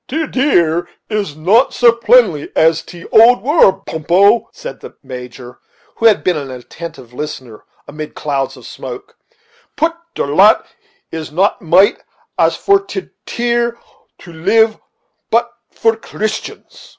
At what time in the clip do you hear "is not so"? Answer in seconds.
1.11-1.91